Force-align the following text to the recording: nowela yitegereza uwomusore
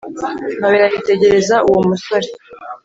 nowela 0.59 0.85
yitegereza 0.93 1.55
uwomusore 1.67 2.27